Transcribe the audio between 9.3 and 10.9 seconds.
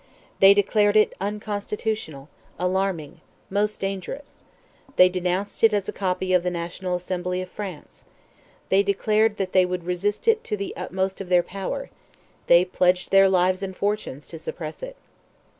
that they would "resist it to the